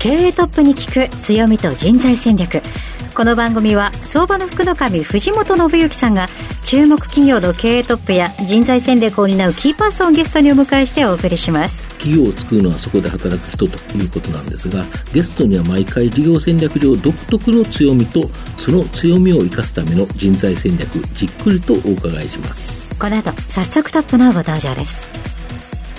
[0.00, 2.62] 経営トップに聞く強みと人材戦略。
[3.16, 6.28] この番組は相場の福の神藤本信之さんが
[6.62, 11.88] 注目企業の経営トップや人材戦略を担うキーパーソンをゲストにお迎えしてお送りします。
[11.96, 22.94] 企業を作るのはそこで働く人ということなんですがゲストには毎回事業戦略上独特の強みとその強みを生かすための人材戦略じっくりとお伺いします。
[23.00, 25.08] この後早速トップのご登場です。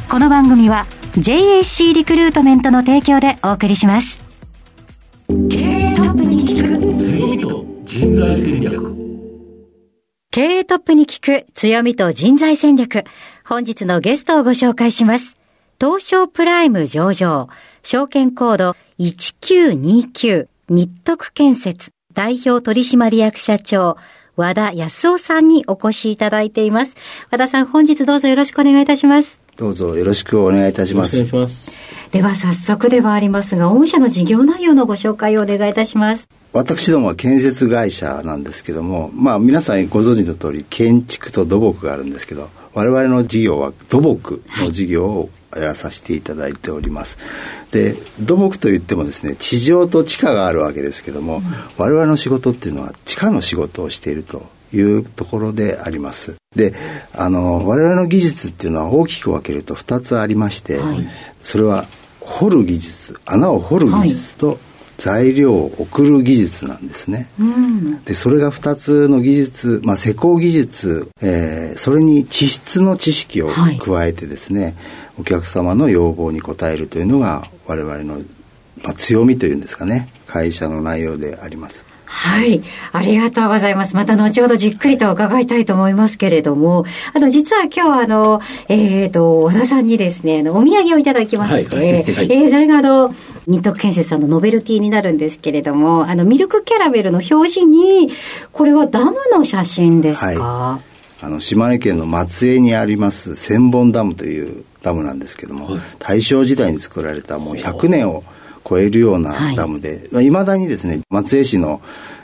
[0.09, 0.87] この番組は
[1.19, 4.23] JAC リクルートメントの提供でお送りします。
[5.27, 6.97] 経営トップに聞く。
[6.97, 8.95] 強みと人材戦略。
[10.31, 11.45] 経営トップに聞く。
[11.53, 13.03] 強みと人材戦略。
[13.45, 15.37] 本日のゲストをご紹介します。
[15.77, 17.49] 東証プライム上場、
[17.83, 21.91] 証券コード1929日徳建設。
[22.13, 23.97] 代表取締役社長、
[24.37, 26.95] 和田康夫さんにお越しいただいています。
[27.29, 29.41] 和田さん、本日どうぞよろしくお願いいたします。
[29.59, 31.17] どうぞよろしくお願いいたします。
[31.17, 36.29] お願いしますでは早速ではありますが、御社の事業内容のご紹介をお願いいたします。
[36.53, 47.17] 私どもは建設会社なんですけども、まあ皆さんご存知の通り建築と土木があるんですけど、我々の事業は土木の事業をやらさせていただいております。
[47.71, 51.43] で、土木といってもですね、地上と地下があるわけですけども、
[51.77, 56.38] 我々の仕事っていうのは地下の仕事をしているというところであります。
[56.55, 56.73] で、
[57.13, 60.79] あの、我々の技術っていうのは大きく分けると2つありまして、
[61.41, 61.85] それは
[62.21, 64.59] 掘る技術、穴を掘る技術と
[64.97, 67.29] 材料を送る技術なんですね。
[68.05, 73.77] で、それが2つの技術、まあ、施工技術、えーそれに地質の知識をはい。
[73.77, 74.75] 加えてですね、
[75.19, 78.15] お客様の要望に応えるというのが我々の、
[78.83, 81.85] まあ、強みというんですかね、会社の内容であります。
[82.11, 82.63] はい。
[82.91, 83.95] ありがとうございます。
[83.95, 86.83] また後ほどじっくりと伺いたいと思いますけれども、
[87.13, 92.31] あの、実は今日はあの、えっ、と、和田さんにですね、あのお土産をいただきまして、はいはいはい。
[92.31, 93.13] えーそれがあの、
[93.45, 98.09] 日徳建設さんのノベルティになるんですけれども、あの、ミルクキャラメルの表紙に、
[98.51, 100.79] これはダムの写真ですか、は
[101.21, 108.23] あの島根県の松江にあります千本ダムというダムなんですけども、大正時代に作られたもう100年を
[108.67, 109.55] 超えるようはい。
[109.55, 111.81] なダムで、いまだにですね松江市の、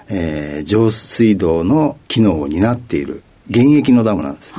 [0.09, 4.53] えー上水道の機能を担っている現役のダムなんです。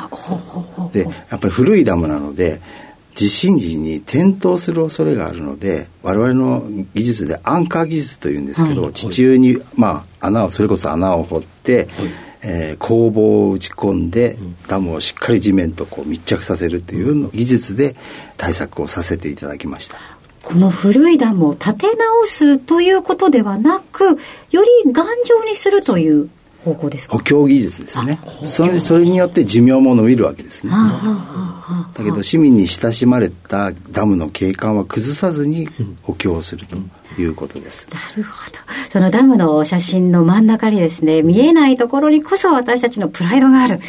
[0.92, 2.60] でやっぱり古いダムなので
[3.14, 6.62] 地震時に転倒する恐れがあるので我々の
[6.94, 8.93] 技術でアンカー技術というんですけど、はい。
[8.93, 11.88] 地中に、まあ、穴をそれこそ穴を掘って、
[12.43, 14.37] えー工房を打ち込んで、
[14.69, 17.97] ダムをしっかり地面とこう密着させるというの技術で
[18.37, 19.97] 対策をさせていただきました。
[20.46, 24.16] この古いダムを建て直すということではなく、よ
[24.84, 26.30] り頑丈にするという
[26.64, 27.16] 方向ですか？
[27.16, 28.20] 補強技術ですね。
[28.44, 30.72] それそれによって寿命も伸びるわけですね。
[31.94, 35.68] だけど市民に親しまれたダムの景観は崩さずに
[36.02, 36.76] 補強すると
[37.20, 38.58] いうことです、なるほど。
[38.88, 43.80] そのダムの写真の真ん中にですね、見えないところにこそ私たちのプライドがある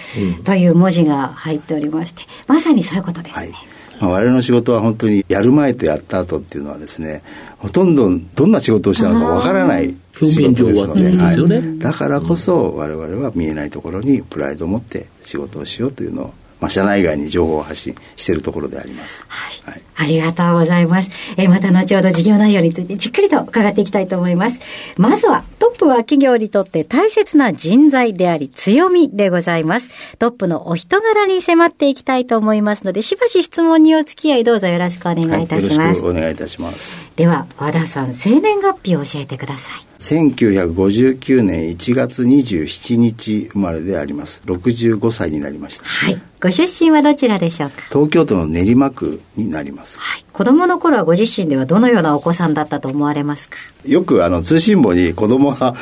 [0.44, 3.46] という文字が入っておりまして、まさにそういうことですね。
[3.46, 7.24] はいまあ、我々の仕事は本当にやる前とやった後っていうのはですね
[7.58, 11.80] ほとんどどんな仕事をしたのかわからない仕事ですのでねはい。
[11.80, 19.24] だからこそ我々は見えないところにプライドを持って仕事をしようというのを、まあ、社内外に情報を発信しているところであります。
[19.28, 19.72] はい。
[19.72, 19.82] はい。
[19.98, 21.10] ありがとうございます。
[21.38, 24.60] えーまた後ほど事業内容についてじっくりと伺っていきたいと思います。
[24.98, 30.18] まずは、トップは企業にとって大切な人材であり強みでございます。
[30.18, 36.00] トップのお人柄に迫っていきたいと思いますので、しばし質問にお付き合いどうぞよろしくお願いいたしはい、ます。
[36.00, 37.06] よろしくお願いいたします。
[37.18, 39.88] では、和田さん、生年月日を教えてください。
[40.00, 44.42] 1959年1月27日生まれであります。
[44.46, 45.84] 65歳になりました。
[45.84, 46.22] はい。
[46.42, 47.82] ご出身はどちらでしょうか？
[47.90, 50.00] 東京都の練馬区になります。
[50.00, 50.24] はい。
[50.38, 53.58] 子供の頃はご自身ではどのようなお子さんだったと思われますか？
[53.86, 55.74] よくあの通信簿に子供は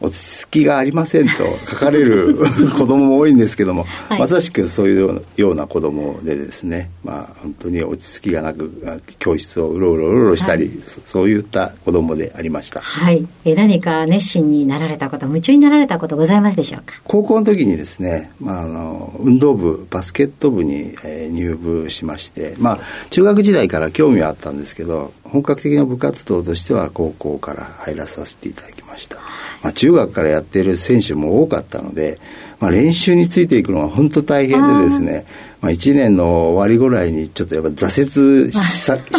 [0.00, 1.32] 落ち着きがありませんと
[1.70, 2.36] 書かれる
[2.76, 4.18] 子供も多いんですけども、はい。
[4.18, 12.80] まさしくそういうような子供でですねまあ本当に落ち着きがなくあ教室をうろうろうろうろしたり、そそういった子供でありました。
[12.80, 13.26] はい。
[13.44, 17.00] え何か熱心になられたこと、夢中になられたことございますでしょうか？
[17.04, 29.16] 高校の時にですね、まあ、あの運動部バスケット部に、えー入部しまして、まあ、中学時代から興味はあったんですけど本格的な部活動としては高校から入らさせていただきました、
[29.62, 32.18] まあ、中学からやっている選手も多かったので、
[32.60, 35.26] まあ、練習についていくのが本当大変でですね、
[35.60, 38.52] まあ、1年の終わりぐらいにちょっとやっぱ挫折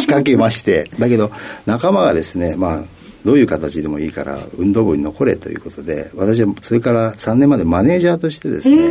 [0.00, 1.30] しかけまして、 だけど
[1.66, 2.84] 仲間がですね、まあ、
[3.24, 8.90] どういう形でもいいから運動部に残れということで、私はそれから3年までマネージャーとしてですね、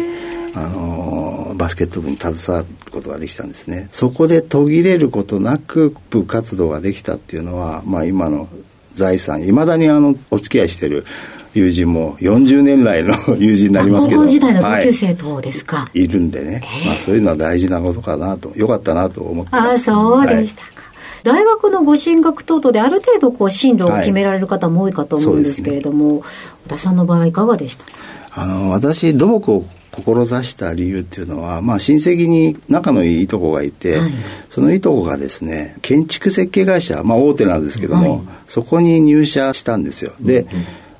[0.53, 3.89] あのバスケット部に携わることができたんですね。
[3.91, 8.47] そこで途切れることなく部活動ができたっていうのは、まあ今の
[8.93, 11.05] 財産、いまだにあのお付き合いしてる
[11.57, 14.21] 友人も40年来の友人になりますけど。
[14.21, 19.89] 高校時代の同級生とですか、はい、いるんでね、まあ、そういうのは大事なことかなとよかったなと思ってます。
[19.91, 21.23] あそうでしたか、はい。
[21.23, 26.21] 大学のご進学等々である程度こう進路を決められる方も多いかと思うんですけれども、はいね、
[26.65, 27.85] 小田さんの場合いかがでした？
[28.31, 34.11] あの私土木を志した理由っていうのは、まあ、親戚に仲のいいいとこがいて、はい、
[34.47, 40.11] そのいとこがですね建築設計会社、まあ、大手なんですけども、はい、そこに入社したんですよ。
[40.21, 40.47] で、うん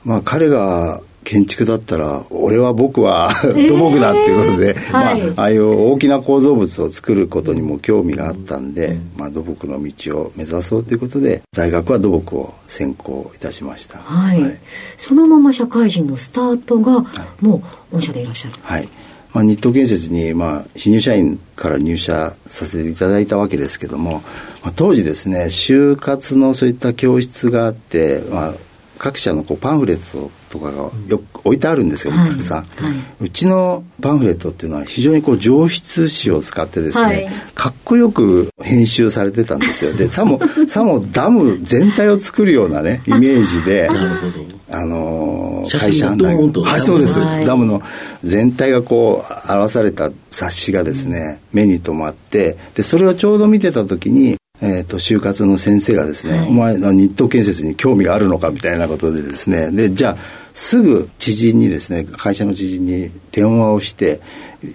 [0.07, 14.57] まあ、彼が建築だったら俺は僕は 土木だっていうことで、えー、まあ、はい、ああいう大きな構造物を作ることにも興味があったんで、まあ、土木の道を目指そうということで大学は土木を専攻いたしました、はい、はい、
[14.95, 17.03] そのまま社会人のスタートが
[17.41, 17.61] も
[17.91, 18.53] う御社でいらっしゃる。
[18.61, 18.87] はい。
[19.33, 24.23] まあ、日東建設に、まあ、新入社員から入社させていただいたわけですけども、
[24.63, 28.53] まあ、当時ですね就活のそういった教室があって、まあ、
[28.97, 32.65] 各社のこうパンフレットとかがよく置いてあるんですよ、たくさん、はい、
[33.21, 39.93] うちのパンフレットっていうのは非常にこう上質紙を使ってですね、はい、かっこよく編集されてたんですよ。
[39.93, 43.89] でさも さもダム全体を作るようなねイメージで
[44.69, 47.81] あのー、会社案内はいそうです、はい、ダムの
[48.23, 60.17] 全体がこう表された雑誌がですね、目に留まってでそれをちょうど見てた時にえーと、就活の先生がですね、はい、お前日東建設に興味があるのかみたいなことでですねでじゃあ
[60.53, 64.19] すぐ知人にですね会社の知人に電話をして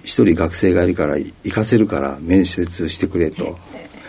[0.03, 3.57] 一人学生がいるから行かせるから面接してくれと。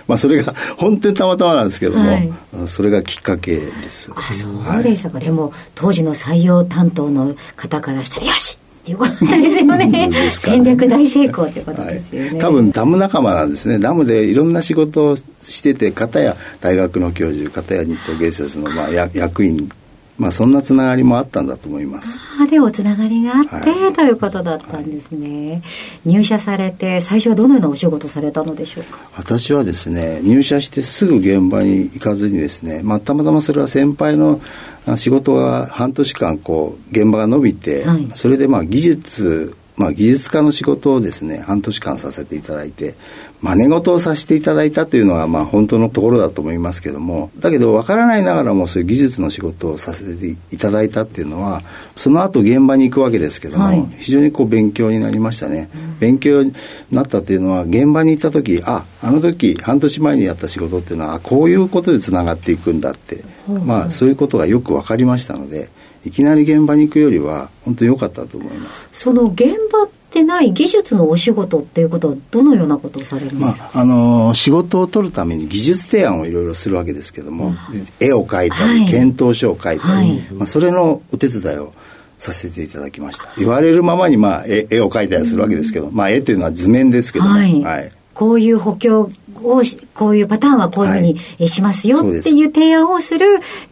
[0.06, 2.32] まあ、それが本当にたまたまなんですけども、はい、
[2.67, 4.12] それがきっかけです。
[4.15, 4.49] あそ
[4.79, 9.26] うでしたか、はい、でも当時の採用担当の方からしたら「よしっていうことです
[9.64, 9.86] よね。
[9.86, 13.78] ね戦略大成功ということですよね、はい、多分ダム仲間なんですね。
[13.78, 19.70] ダムでいろんな仕事をしてて、方や大学の教授、方や日東芸術のまあ役員
[20.16, 22.19] まあ、そんなつながりもあったんだと思います。
[22.40, 25.62] あでおつながりがあって、はい、ということだったんですね、はい、
[26.05, 28.99] 入社されて最初はどのようなお仕事されたのでしょうか？
[29.16, 34.40] 私はですね入社してすぐ現場に行かずにですね、まあ、たまたまそれは先輩の
[34.96, 42.94] 仕事が半年間こう現場が伸びて、はい、それでまあ技術まあ、技術家の仕事をですね半年間させていただいて
[43.41, 51.62] 真似事をさせていただいたというのがまあ本当のところだと思いますけどもだけど分からないながらもそういう技術の仕事をさせていただいたっていうのは
[51.97, 56.55] その後現場に行くわけですけども、はい、非常にこう勉強になりましたね、うん、勉強に
[56.93, 63.25] なったというのは現場に行った時ああの時半年前にやった仕事っていうのはこういうことでつながっていくんだって、
[63.67, 65.69] まあそういうことがよく分かりましたので。
[66.05, 68.89] いきなり現場に行くよりは本当に良かったと思います。
[68.93, 77.56] その現場ってない技術のお仕事っていうことはどのようなことをされるんですか、まあ、あの仕事を取るために技術提案をいろいろするわけですけども、うん、
[77.99, 81.73] 絵を描いたり、はい、検討書を書いたり、はい、まあ、それのお手伝いを
[82.17, 83.33] させていただきました。
[83.39, 87.91] 言われるままに、まあ、絵絵を描いたりするわけですけど、うん、まあ、絵というのは図面ですけども、はい、はい。
[88.15, 89.11] こういう補強
[89.42, 89.62] を
[89.94, 93.26] こういうパターンはこういうふうにしますよっていう提案をする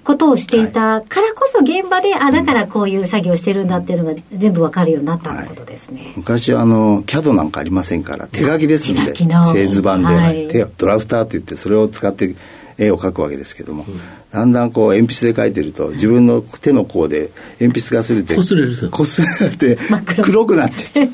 [0.04, 12.34] ことをしていたからこそ現場で、あだからこういう作業してるんだっていうのが全部わかるようになったってことですね、はい、昔はあの CAD なんかありませんから手書きですんで製図版で、はい、ドラフターといってそれを使って
[12.78, 14.00] 絵を描くわけですけども、うん、
[14.30, 18.90] だんだんこう鉛筆で描いてると自分の手の甲で鉛筆がすれてこすれると。
[18.90, 19.78] こすれて
[20.22, 20.42] 黒。
[20.46, 21.08] くなって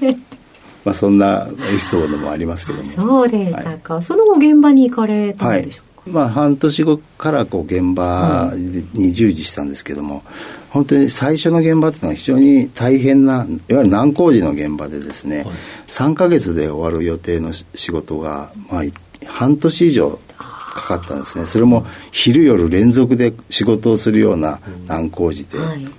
[0.84, 2.90] まあ、そんなエピソードもありますけども。
[2.90, 8.52] そうでしたか、はい、その後現場に行かれたんでしょうか、はい、まあ、半年後からこう現場
[8.94, 10.24] に従事したんですけども、はい、
[10.70, 15.46] 本当に最初の現場っていうのは非常に大変ないわゆる難工事の現場でですね、はい、
[15.88, 18.82] 3か月で終わる予定の仕事が、まあ、
[19.26, 21.46] 半年以上かかったんですね。
[21.46, 25.58] それも昼夜連続で仕事をするような難工事で、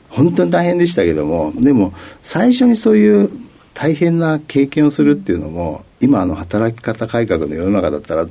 [0.09, 3.29] 本当に大変でしたけどもでも最初にそういう
[3.73, 8.27] 大変な経験をするっていうのも今の働き方改革の世の中だったら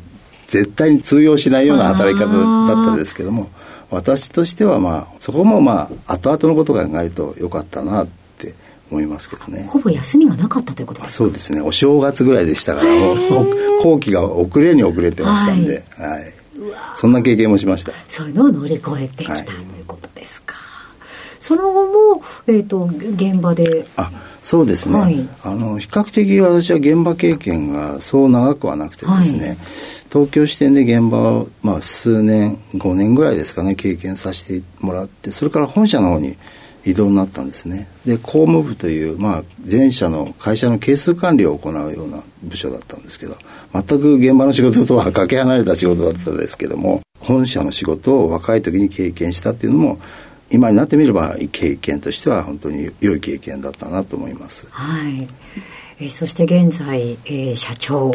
[0.47, 2.27] 絶対に通用しないような働き方
[2.67, 3.51] だったんですけども
[3.91, 8.07] 私としてはまあそこもまあ後々のことを考えるとよかったなっ
[8.39, 8.55] て
[8.91, 9.65] 思いますけどね。
[9.65, 11.25] ほぼ休みがなかったということですか？
[11.25, 11.61] そうですね。
[11.61, 12.89] お正月ぐらいでしたから
[13.83, 16.33] 後期が遅れに遅れてましたんで、はい、はい、
[16.97, 17.93] そんな経験もしました。
[18.09, 20.55] そういうのを乗り越えてきた、はい、ということですか
[21.49, 23.87] その後も、えーと、現場で。
[23.97, 24.11] あ
[24.43, 29.59] そうですね、はい、あの比較的私は現場経験がそう長くはなくてですね、はい、
[30.11, 36.37] 東京支店で現場を、まあ、数年5年ぐらいですかね経験させてもらってそれから本社の方に
[36.85, 37.89] 移動になったんですね。
[38.07, 43.37] で公務部という、まあ、全社の会社の係数管理を行うような部署だったんですけど
[43.75, 49.99] 全く現場の仕事とはかけ離れた仕事だったんですけども本社の仕事を若い時に経験したっていうのも
[50.51, 54.67] 今になってみれば経験としては本当に良い経験だったなと思います。
[54.71, 55.27] はい
[56.01, 58.13] えー、そして現在、えー、社長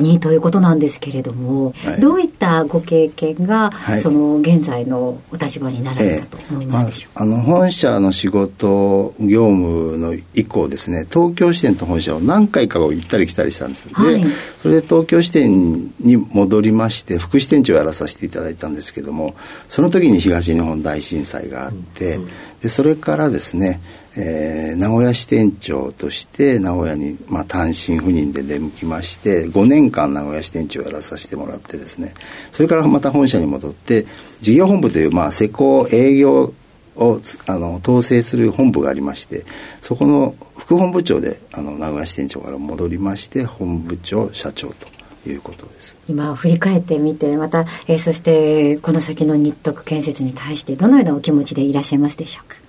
[0.00, 19.34] にということなんですけれども、はい、どういったご経験が、はい、その現在のお立場になるかと思いますでしょうか、えーまあ、あの本社の仕事業務の以降ですね東京支店と本社を何回か行ったり来たりしたんです、はい、でそれで東京支店に戻りまして副支店長をやらさせていただいたんですけども
[19.68, 23.80] その時に東日本大震災があって、うんうん、でそれからですね
[24.16, 32.12] えー、名古屋支店長として名古屋に、まあ、単身赴任で出向きまして5年間名古屋支店長をやらさせてもらってですね
[32.50, 34.06] それからまた本社に戻って
[34.40, 36.52] 事業本部という、まあ、施工営業
[36.96, 39.44] をあの統制する本部がありまして
[39.80, 44.92] そこの副本部長であの名古屋支店長から戻りまして本部長社長と。
[45.24, 52.61] いうことです今振り返ってみてまた、えー、そしてこの先の日徳建設に対してどのようなお気持ちでいらっしゃいますでしょうか？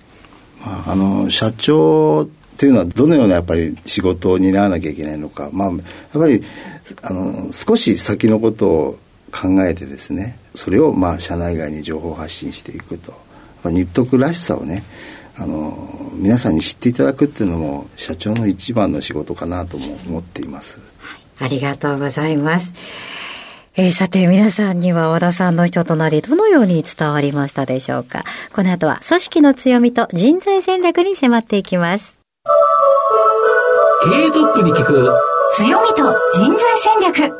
[0.64, 5.80] あの社長っていうのはどのようなやっぱり仕事を担わなきゃいけないのか、まあ、やっ
[6.12, 6.42] ぱり
[7.02, 8.98] あの少し先のことを
[9.30, 13.24] 考えてですねそれをまあ社内外に情報発信していくと。
[13.70, 14.84] 日徳らしさをね
[15.36, 20.80] あの皆さんに知っていただくっていうのも社長の一番の仕事かなとも思っています、
[21.40, 22.72] ありがとうございます。
[23.76, 32.20] えー、さて皆さんには和田さんの人となりどのように伝わりましたでしょうかこの後は組織の強みと人材戦略に迫っていきます。
[34.04, 35.10] 経営トップに聞く
[35.54, 37.34] 強みと人材戦略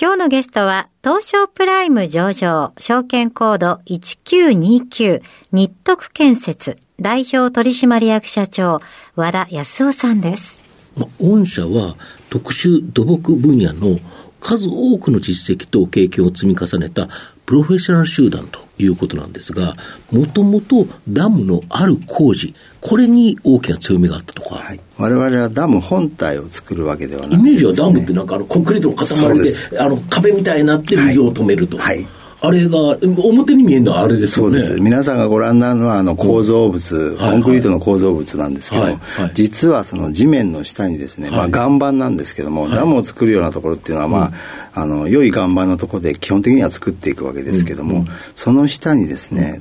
[0.00, 8.80] 今日のゲストは東証プライム上場証券コード1929日徳建設代表取締役社長
[9.16, 10.67] 和田康夫さんです。
[10.98, 11.96] まあ、御社は
[12.30, 13.98] 特殊土木分野の
[14.40, 17.08] 数多くの実績と経験を積み重ねた
[17.44, 19.74] プロフェッショナル集団ということなんですが、
[20.12, 24.56] もともとダムのある工事、これに大きな強みがあったとか。
[24.56, 31.78] はい、我々はダム本体を作るわけではなくて、ね、イメージはダムってなんかあのコンクリートの塊で、あの壁みたいになって水を止めると。
[31.78, 34.60] はい、はいあれが、表に見えるのはあれですよね。
[34.60, 34.80] そうです。
[34.80, 44.32] 皆さんがご覧になるのは、あの、構造物、コンクリートの構造物なんですけど、はいはい、実はその地面の下にですね、まあ、岩盤なんですけども、ダムを作るようなところっていうのは、ま
[44.72, 49.60] あ、あの、良い岩盤のところで基本的には作っていくわけですけども、その下にですね、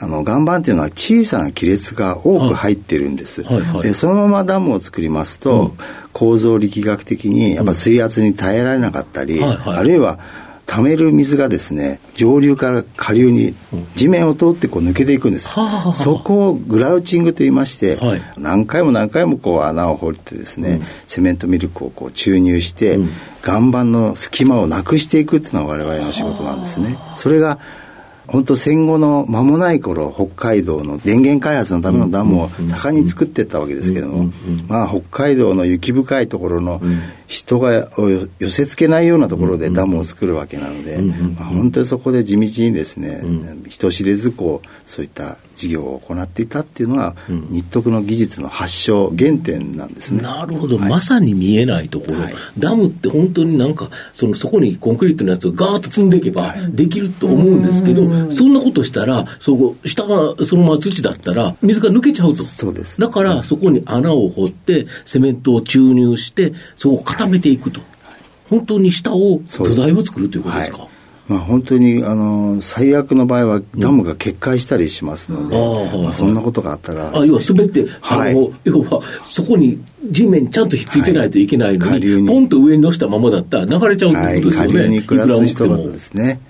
[0.00, 3.74] あの岩盤っていうのは小さな亀裂が多く入ってるんです、はいはい。
[3.74, 5.78] はい、でそのままダムを作りますと、うん、
[6.12, 10.20] 構造力学的にやっぱ水圧に耐えられなかったり、うんはいはい、あるいは
[10.68, 13.54] 溜める水がですね上流から下流に
[13.96, 23.08] 地面を通ってこう抜けていくんです、うん、そこをグラウチングと言いまして、はい、何回も何回もこう穴を掘ってですね、うん、セメントミルクをこう注入して、うん、
[23.44, 26.98] 岩盤の隙間をなくしていくっていうのが我々の仕事なんですね。
[27.16, 27.58] それが
[28.26, 34.30] 本当戦後の間もない頃北海道の電源開発のためのダムを盛んに作っていったわけですけども、
[34.68, 36.82] まあ、北海道の雪深いところの
[37.28, 37.90] 人が
[38.38, 40.98] 寄せ付けないようなところでダムを作るわけなので、
[41.36, 43.20] まあ、本当にそこで地道にですね、
[43.68, 50.22] 人知れずこうそういった事業を行っていたっていうのは、うん、日徳の技術の発祥原点なんですね。
[50.22, 62.44] なるほど、はい、まさに見えないところ、はい、ダムって本当になんかそのそこにコンクリートのやつをガーッと積んでいけばできると思うんですけど、はい、そんなことしたらそこ下がそのまま土だったら水が抜けちゃうと。
[62.44, 63.00] そうです。
[63.00, 67.80] だからそこに穴を掘ってセメントを注入してそこを固めていくと、
[68.48, 70.86] 本当に下を土台を作るということですか？
[71.28, 75.56] まあ、本当にあの最悪の場合はダムが決壊したりしますので、
[75.94, 78.34] うん、まあ、そんなことがあったら、あ要は滑って、はい、
[78.64, 79.78] 要はそこに
[80.10, 82.26] 地面にちゃんとひっついてないといけないのに、はい、に。
[82.26, 86.40] ポンと上に乗せたままだったら流れちゃうってことですよね、はい、下流に暮らす人々ですね。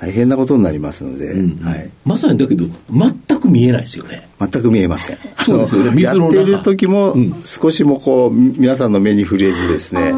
[0.00, 5.18] 大変なことになりますので、うん、はい、まさにだけど全く見えないですよね全く見えません。
[5.36, 6.02] そうですよね。
[6.02, 10.12] やってる時も、少しもこう、皆さんの目に触れずですね、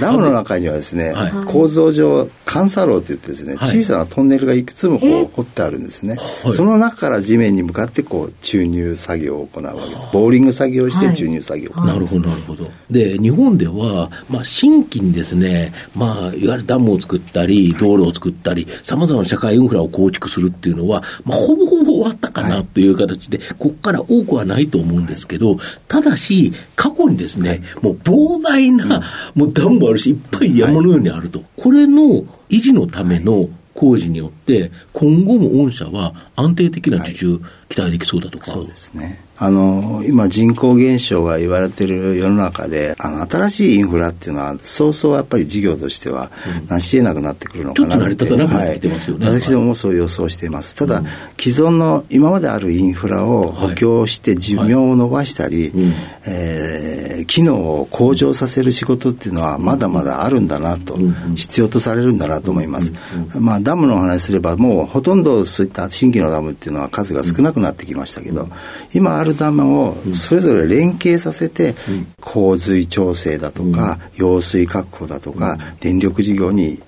[0.00, 6.16] ダムの中にはですね、はい、構造上、監査炉って言ってですね、小さなトンネルがいくつもこう掘ってあるんですね。
[6.52, 10.06] その中から地面に向かってこう、注入作業を行うわけです。
[10.12, 12.70] ボーリング作業をして注入作業を行う、なるほど、なるほど。
[12.90, 29.02] で、日本では、まあ、新規にですね、まあ、いわゆるダムを作ったり、道路を作ったり、さまざまな社会インフラを構築するっていうのは、まあ、ほぼほぼ終わったかなという形で、ここから多くはないと思うんですけど、ただし、過去にですね、もう膨大な、
[29.34, 31.42] もうダムもあるし、いっぱい山のようにあると。
[31.56, 38.46] これの維持のための工事によって、今後も御社は安定的な受注、期待できそうだとか。
[38.46, 39.25] そうですね。
[39.38, 46.30] あの、今人口減少が言われている世の中で、あの、新しいインフラっていうのは、そうそうやっぱり事業としては、
[46.68, 49.26] 成し得なくなってくるのかなって、うん、ちょっと成り立たなくなってきてますよね。
[49.26, 50.74] はい、私どももそう予想しています。
[50.74, 51.06] ただ、うん、
[51.38, 55.92] 既存の今まであるインフラを補強して寿命を伸ばしたり、はいはい、
[56.28, 62.94] えー、機能を向上させる仕事っていうのは、まだまだあるんだなと、うん、必要とされるんだなと思います。
[63.38, 68.48] まあ、ダムの話すれば、もうほとんどそういった新規のダムっていうのは数が少なくなってきましたけど、
[68.94, 71.74] 今あるダムをそれぞれ連携させて、
[72.20, 76.80] 洪水調整だとか、揚水確保だとか、電力事業に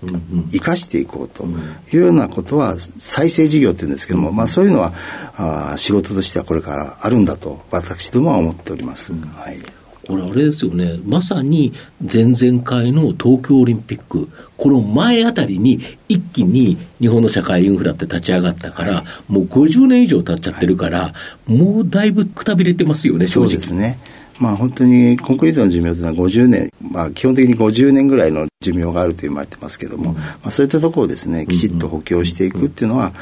[0.50, 1.44] 生かしていこうと
[1.92, 4.92] いうようなことは、再生事業っていうんですけども、まあそういうのは
[5.36, 9.12] あ仕事としてはこれからあるんだと、私どもは思っております。
[9.12, 9.77] はい
[10.08, 21.14] これあれですよね、まさに前々回の東京オリンピック、この前あたりに一気に日本の社会インフラって立ち上がったから、はい、もう50年以上経っちゃってるから、は
[21.46, 23.50] い、もうだいぶくたびれてますよね、正直。
[23.50, 23.98] そうですね。
[24.38, 33.12] まあ本当にコンクリートの寿命というのは50年、まあ基本的に50年ぐらいの寿命があると言われてますけども、うん、まあ、そういったところをですね、きちっと補強していくっていうのは、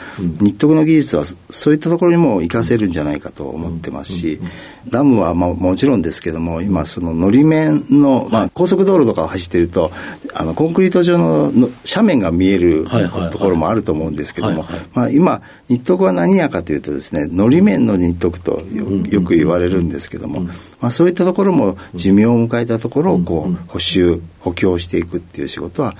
[0.40, 4.40] 日徳の技術はそういったところにも活かせるんじゃないかと思ってますし、
[4.88, 9.90] ダムはまあもちろんですけども、今そののり面の、まあ高速道路とかを走ってると、
[10.32, 11.52] あのコンクリート上の
[11.84, 12.86] 斜面が見える
[13.30, 18.62] ところもあると思うんですけども、まあ今、日徳は何やかというとですね、のり面の日徳と
[19.10, 20.48] よく言われるんですけども、
[20.80, 25.94] まあそういったところも寿命を迎えたところをこう補修、補強していくっていう仕事は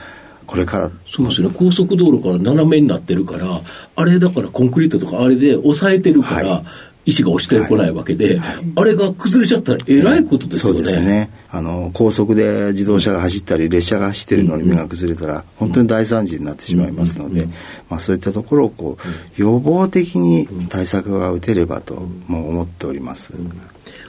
[0.47, 0.91] これから。
[1.07, 1.51] そうですね。
[1.53, 3.61] 高速道路から斜めになってるから
[3.97, 6.65] あれだからコンクリートとかあれで抑えてるから、はい。
[7.07, 8.57] 石が押してこないわけで、はい。
[8.57, 10.79] はい、あれが崩れちゃったらえらいことですよね。
[10.79, 11.31] そうですね。
[11.51, 17.47] あの、高速で自動車が走ったり、列車が走ってるのに目が崩れたら、本当に大惨事になってしまいますので、
[17.89, 21.95] まあそういったところをこう、予防的に対策が打てればと、
[22.27, 23.35] もう思っております。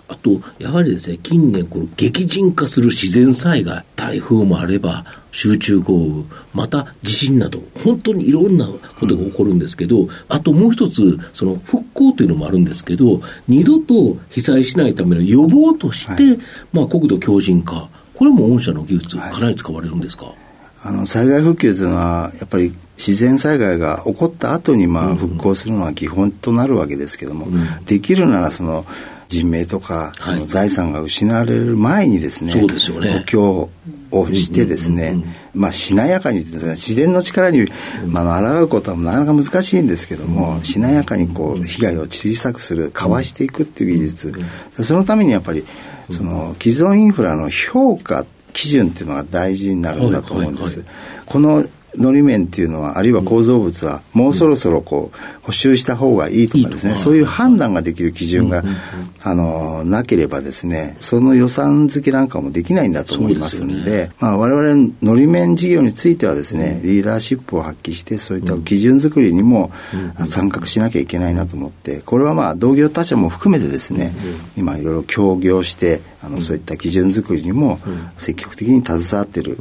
[0.10, 8.68] あと、やはりですね、近年、この激甚化する自然災害、台風もあれば、集中豪雨、また地震など、本当にいろんな
[9.00, 16.40] ことが起こるんですけど、うん、あともう一つ、その復興というのもあるんですけど、二度と被災しないための予防として、はい、
[16.72, 20.36] まあ、国土強靭化、これも御社の技術、かなり使われるんですか、はい、
[20.84, 28.86] あの災害復旧というのは、やっぱり自然災害が起こった後にまあ復興するのは基本となるわけですけども、うん、できるならその
[29.28, 33.20] 人命とかその財産が失われる前にですね、そうでね。
[33.20, 33.70] 補強
[34.12, 37.68] をしてですね、まあしなやかに自然の力に、
[38.06, 44.34] まあ、抗うことはなかなか難しいんですけども、しなやかにこう被害を小さくするかわしていくっていう技術、
[44.82, 45.66] そのためにやっぱり
[46.10, 50.86] その既存インフラの評価基準っていうのが大事になるんだと思うんです。
[51.26, 51.64] この
[51.98, 58.64] のり面っていうのはあるいは構造物はもうそろそろこう補修した方がいいとかですね、そういう判断ができる基準が、
[59.24, 69.72] あのなければですねその予算付けなんかもできないんだと思いますんでまあ、我々のり面事業についてはですねリーダーシップを発揮してそういった基準作りにも
[70.26, 74.14] 参画しなきゃいけないなと思ってこれはまあ同業他社も含めてですね
[74.56, 77.80] 今いろいろ協業してあのそういった基準作りにも
[78.18, 79.58] 積極的に携わっている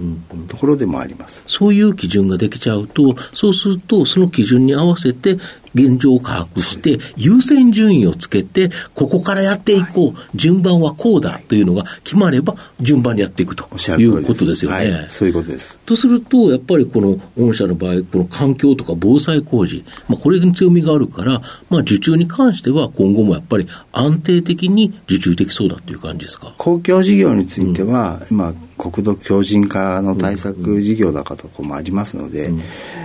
[0.49, 1.45] ところでもあります。
[1.47, 5.38] そういう基準ができちゃうと、そうすると、その基準に合わせて、
[5.77, 13.65] 現状を把握して、優先順位をつけて、ここからやっていこう、順番はこうだというのが決まれば、順番にやっていくと
[13.99, 14.91] いうことですよね。
[14.91, 15.79] はい、そういうことです。
[15.85, 26.55] とすると、やっぱりこの御社の場合、この環境とか防災工事、まあ、これに強みがあるから、まあ、受注に関しては、今後もやっぱり安定的に受注できそうだという感じですか？
[26.57, 32.61] 公共事業については、うん、今、国土強靭化の対策事業だかとこもありますので、うん、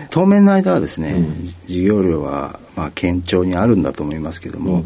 [0.10, 4.86] 当面の間はですね、うん、事業量はまあ堅調にあるんだと思いますけども、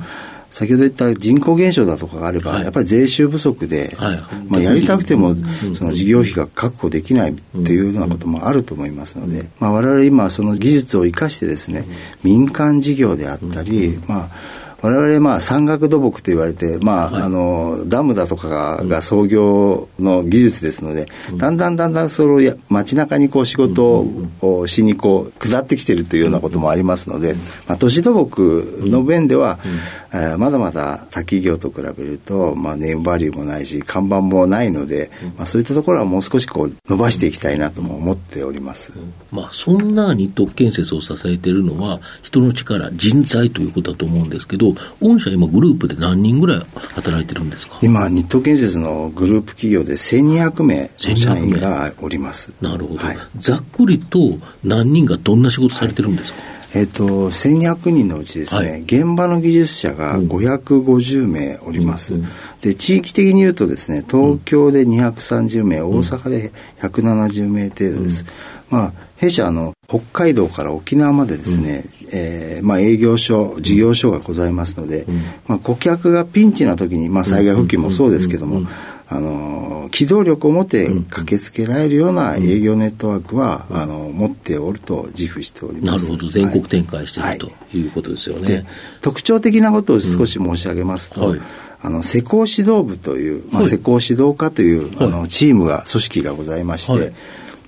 [0.56, 4.18] 先ほど言った人口減少だとかがあれば、はい、やっぱり税収不足で、はい、
[4.48, 5.36] まあ、やりたくても
[5.74, 11.86] その事業費が確保できないっていうようなこともあると思いますので、まあ、我々今その技術を生かしてですね
[12.24, 24.06] 民間事業であったり、まあ我々まあ山岳土木と言われて、まあ、はい、あのダムだとかが創業の技術ですので、うん、だんだんだんだんその街中にこう仕事
[24.42, 27.34] をしにこう下ってきているというようなこともありますので、
[27.68, 29.72] まあ、都市土木の面では、うん、
[30.18, 38.94] えー、まだまだ他企業と比べると、まあ、ネームバリューもないし看板もないので、まあ、そういったところはもう少しこう伸ばしていきたいなとも思っております、
[39.32, 47.78] まあ、そんな日東建設を支えているのは人の力人材ということだと思うんですけど御社今グループで何人ぐらい働いてるんですか？
[47.82, 52.54] 今日東建設のグループ企業で1200名の社員がおります。
[52.62, 62.26] なるほど、はい、ざっくりと何人がどんな仕事されてるんですか、はいえっ、と、1200人のうちですね、はい、現場の技術者が550名おります、うん、
[62.60, 68.26] で、地域的に言うとですね、東京で230名、うん、大阪で170名程度です。
[68.70, 75.16] うん、まあ、弊社の北海道から沖縄までですね、うん、えー、まあ、営業所、事業所がございますので、うん、
[75.48, 78.68] まあ、顧客がピンチな時に、まあ、災害復旧もそうですけども、
[79.08, 86.12] あの機動力を持って駆けつけられるような営業ネットワークは、あの持っておると自負しております。
[86.12, 86.32] なるほど。
[86.32, 88.66] 全国展開している、はい、ということですよね、
[89.02, 91.40] 特徴的なことを少し申し上げますと、はい。
[91.82, 97.14] あの施工指導部という、まあ、施工指導課という、はい、あのチームが組織がございまして、はい、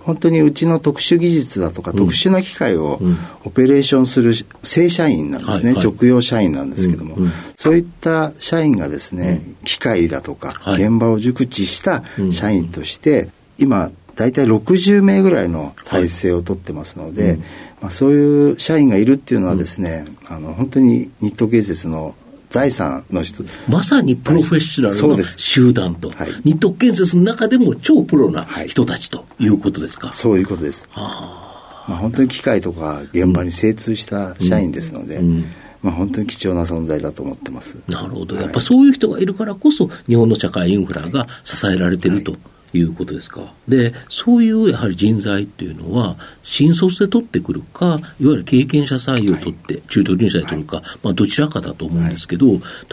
[0.08, 3.02] 本当にうちの特殊技術だとか、特殊な機械を
[3.44, 4.32] オペレーションする
[4.64, 7.18] 正社員なんですね、直用社員なんですけども、
[7.58, 17.38] そういった社員がですね、機械だとか、現場を熟知した社員として、今、大体60名ぐらいの体制をとってますので、
[17.82, 22.16] まあ、そういう社員がいるっていうのはですね、あの本当に日東建設の
[22.50, 23.44] 財産の人。
[23.70, 31.86] まさにプロフェッショナルの集団と、はい、日東建設の中でも超プロな人たちということですか、はい、そういうことです、はあ。
[31.88, 35.28] まあ、本当に機械とか現場に精通した社員ですので、うん。
[35.28, 35.46] うん
[35.82, 37.78] まあ、本当に貴重な存在だと思ってます。
[37.88, 42.32] なるほど、やっぱそういう人がいるからこそ、日本の社会インフラが支えられてると。
[42.32, 42.36] い
[42.82, 43.54] うことですか？
[43.68, 52.48] で、そういうやはり人材っていうのは、新卒で取ってくるか、いわゆる経験者採用を取って、中途入社で取るか、まあどちらかだと思うんですけど、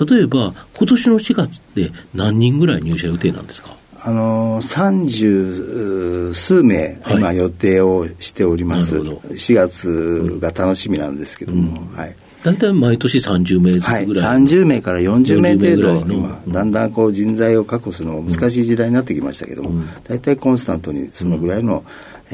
[0.06, 3.76] 例えば、今年の4月って何人ぐらい入社予定なんですか？
[4.06, 21.84] あの三十数名、今予定をしております、はい、4月が楽しみなんですけども、うん、はい、大体毎年30名ずつぐらい、はい、30名から40名程度、今、だんだんこう人材を確保するのが難しい時代になってきましたけども、うん、大体コンスタントにそのぐらいの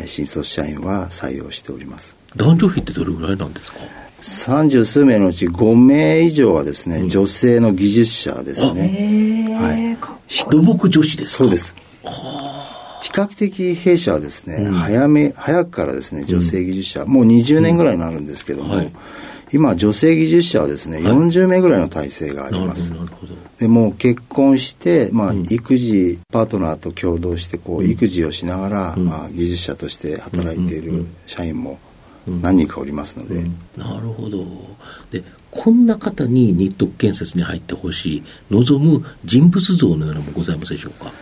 [0.06, 2.16] 新卒社員は採用しております。
[2.34, 3.78] 男女比ってどれぐらいなんですか？
[4.20, 9.56] 三十数名のうち5名以上はですね、うん、女性の技術者ですね。
[9.58, 9.96] はい。
[10.50, 11.76] 土木女子ですそうです。
[13.02, 18.92] 比較的弊社はですね、うん、早め、早くからですね、女性技術者、もう20年ぐらいになるんですけども、はい
[19.52, 22.92] 今、女性技術者はですね、はい、40名ぐらいの体制があります。
[23.58, 31.78] でも結婚して、まあ、育児、パートナーと共同して、こう、育児をしながら、うん、まあ、技術者として働いている社員も
[32.26, 33.34] 何人かおりますので。
[33.34, 33.40] うん。
[33.76, 34.46] うん、なるほど。
[35.10, 41.12] で、こんな方に日徳建設に入ってほしい、望む人物像のようなもございますでしょうか？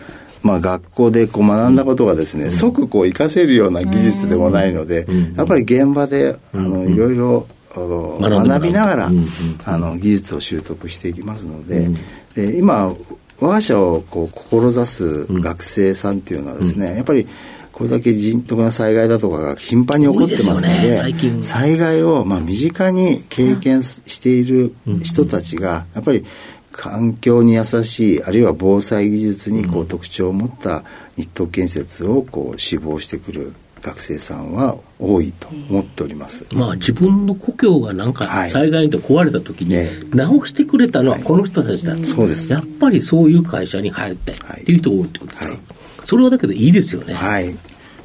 [0.41, 9.25] まあ、学校でこう学んだことがですね、うん、即こう活かせるような技術でもないので、やっぱり現場であのいろいろ学びながら、うんうん、
[9.65, 11.93] あの技術を習得していきますのでうん、
[12.33, 12.95] で今
[13.41, 17.25] 我が社をこう志す学生さんっていうのはですね、やっぱり
[17.71, 26.25] これだけ人徳な災害だとかが頻繁に起こってますので、ね、災害をまあ身近に経験している人たちが、やっぱり
[26.73, 30.83] 環境に優しい、あるいは防災技術にこう特徴を持った
[31.15, 39.75] 日東建設をこう志望してくる学生さんは多いと思っております、まあ、自分の故郷がなんか災害で壊れた時に
[40.15, 42.51] 直してくれたのはこの人たちだ、はい、そうです。
[42.51, 45.59] やっぱりそういう会社に入りたいっていう人多いってことですか、はい、
[46.05, 47.13] それはだけどいいですよね。
[47.13, 47.57] はい。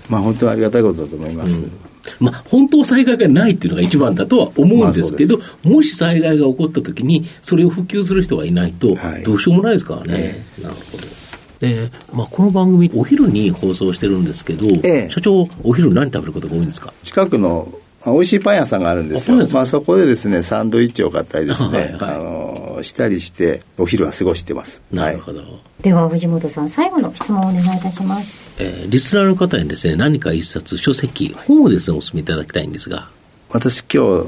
[0.08, 1.72] まあ本当はありがたいことだと思います、うん。
[2.20, 10.12] まあ、本当は災害がないっていうのが一番だとは思うんですけど、まあ、もし災害が起こったときに、それを普及する人がいないと、どうしようもないですからね。
[10.12, 10.22] はい、
[10.62, 11.04] なるほど。
[11.64, 16.92] で、まあ、この番組、お昼に放送してるんですけど、ええ、社長、お昼何食べることが多いんですか？
[17.02, 17.72] 近くの
[18.06, 19.38] 美味しいパン屋さんがあるんですよ。
[19.38, 24.82] まあ、そこでですね、サンドイッチを買ったりですね、 はいはい、あの、したりして、お昼は過ごしてます。
[24.92, 25.38] なるほど。
[25.38, 25.48] はい、
[25.82, 28.44] では、藤本さん、最後の質問をお願いいたします。
[28.58, 33.08] えー、リスナーの方にですね、何か一冊、書籍、本をですね、お勧めいただきたいんですが。
[33.50, 34.26] 私、今日、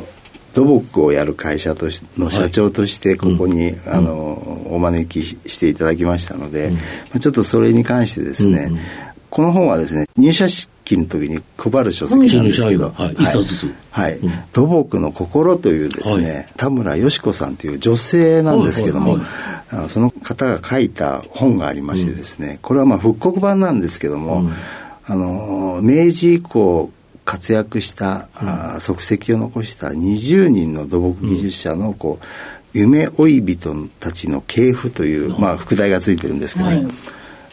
[0.56, 6.72] 土木をやる会社としの社長としてここに、はい、あの、お招きしていただきましたので、
[7.12, 8.80] うん、ちょっとそれに関してですね、うんうん、
[9.28, 13.14] この本はですね、入社式の時に配る書籍なんですけど、はい。
[13.90, 14.18] はい。
[14.54, 19.18] 土木の心というですね、田村よし子さんという女性なんですけども、
[19.88, 24.50] その方が書いた本がありましてですね、これはまあ復刻版なんですけども、
[25.04, 26.90] あの、明治以降、
[27.36, 32.24] 活躍した、あ足跡を残した20人の土木技術者のこう、
[32.78, 36.86] 夢追い人たちの系譜という、まあ、副題がついてるんですけど、はい、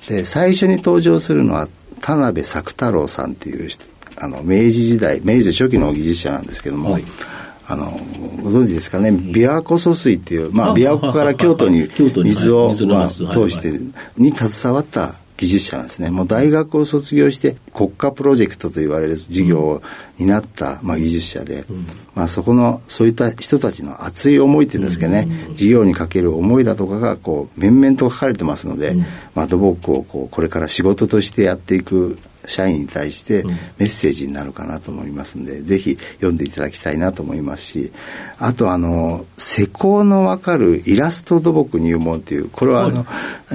[0.07, 1.69] で最初に登場するのは
[2.01, 3.69] 田辺作太郎さんっていう
[4.17, 7.05] あの明治時代明治初期の技術者なんですけども、はい、
[7.67, 7.91] あの
[8.41, 9.11] ご存知ですかね？
[9.11, 11.87] 琵琶湖疎水っていう、まあ、琵琶湖から京都に
[12.25, 13.79] 水を、まあ、通して
[14.17, 16.09] に携わった技術者なんですね。
[16.09, 19.81] もう大学を卒業して国家プロジェクトと言われる事業を
[20.17, 33.43] 担った、まあ、技術者で、うん、まあ、そこのそういった人たちの熱い思いっていうんですかね、うん、事業にかける思いだとかがこう面々と書かれてますので、うん、まあ、土木をこうこれから仕事としてやっていく社員に対して
[33.77, 37.91] メッセージになるかなと思いますんで、うん、ぜひ読んでいただきたいなと思いますし
[38.39, 43.05] あとあの施工の分かるイラスト土木入門っていうこれはあの、はい、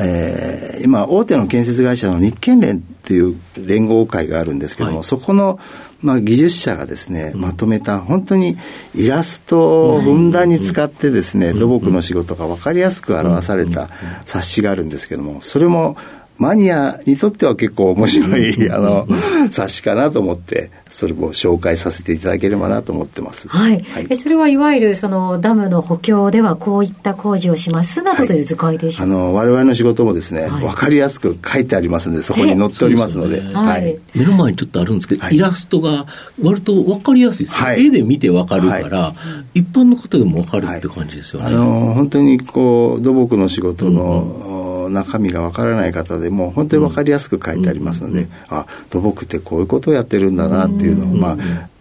[0.00, 5.58] えー、今大手の建設会社の日建連っていう連合会があるんですけども、はい、そこの
[6.00, 8.56] まあ、技術者がですね、まとめた本当に
[8.94, 13.88] イラストをふんだんに使ってですね、土木の仕事が分かりやすく表された
[14.24, 15.96] 冊子があるんですけども、それも
[16.38, 19.08] マニアにとっては結構面白い、あの、
[19.50, 23.48] 冊子かなと思って、それも紹介させていただければなと思ってます。
[23.48, 23.82] はい。
[23.82, 33.40] はい、それはいわゆる、その、ダムの補強ではこういった工事をしますなどという図解でしょうか、はい、あの、我々の仕事もですね、わ、はい、かりやすく書いてありますので、そこに載っておりますので。
[33.40, 33.98] ね、はい。
[34.14, 36.06] 目の前にちょっとあるんですけど、イラストが
[36.40, 37.74] 割とわかりやすいですね。
[37.78, 39.14] 絵で見てわかるから、
[39.54, 41.48] 一般の方でもわかるって感じですよね。
[41.48, 51.36] あの、本当にこう、土木の仕事の、うんうん中身がわからない方でも本当に分かりやすく書いてありますので、うん、あ土木ってこういうことをやってるんだなっていうのを、まあ、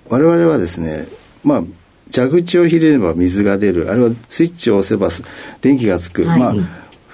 [0.10, 1.08] 我々はですね
[1.44, 1.64] まあ
[2.14, 3.92] 蛇口をひれれば水が出る。
[3.92, 5.10] あるいはスイッチを押せば
[5.62, 6.54] 電気がつく、はい、まあ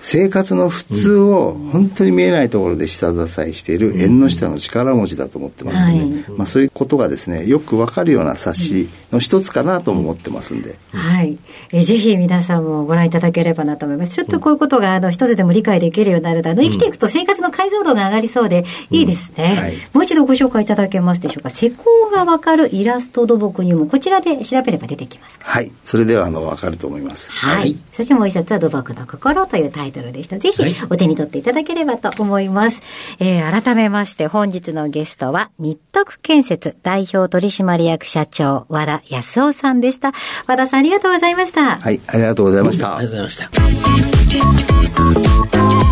[0.04, 11.38] 生活の普通を本当に見えないところで下支えしている縁の下の力持ちだと思ってますので、はい、まあ、そういうことがですねよくわかるような冊子の一つかなと思ってますんで、はい、
[11.72, 14.16] えぜひ皆さんもご覧いただければなと思います。
[14.16, 21.50] ちょっとこういうことがあの一つでも理解できるようになるとあの生きていくと生活の解像度が上がりそうでいいですね、うんはい、もう一度ご紹介いただけますでしょうか。
[21.50, 25.72] 施工がわかるイラスト土木にもこちらで調べれば出てきますはい。
[25.86, 27.32] それではあのわかると思います。
[27.32, 32.82] はい、はい、そしてもう一冊は土木の心というタイトルでしたぜひお手に取っていただければと思います。
[33.20, 40.12] はい、えー、改めまして本日のゲストは、日徳建設代表取締役社長、和田康夫さんでした。
[40.48, 41.76] 和田さんありがとうございました。
[41.78, 42.98] はい、ありがとうございました。
[42.98, 43.74] ありがとうございました。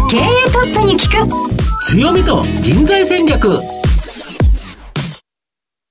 [0.10, 1.30] 経営トップに聞く
[1.86, 3.56] 強みと人材戦略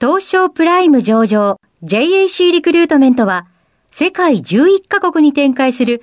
[0.01, 3.47] 東証プライム上場 JAC リクルートメントは
[3.91, 6.03] 世界11カ国に展開する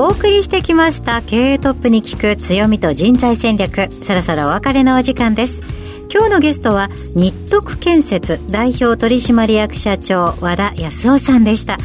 [0.00, 3.90] お送りしてきました経営トップに聞く強みと人材戦略。
[3.90, 5.60] そろそろお別れのお時間です。
[6.08, 11.78] 今日のゲストは日徳建設代表取締役社長和田康夫さんでした。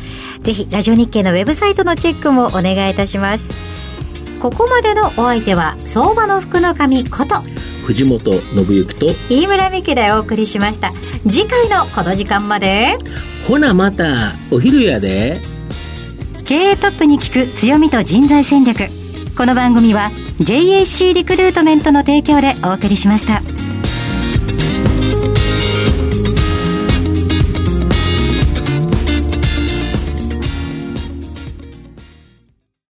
[0.44, 3.50] ぜひラジオ日経のウェブサイトのチェックもお願いいたします。
[4.40, 7.38] ここまでのお相手は相場の福の神こと
[7.84, 10.92] 藤本信之と飯村美希でお送りしました。
[11.28, 12.96] 次回のこの時間まで。
[13.48, 15.42] ほなまたお昼やで
[16.46, 18.90] 経営トップに聞く強みと人材戦略
[19.38, 23.63] この番組は JAC リクルートメントの提供でお送りしました。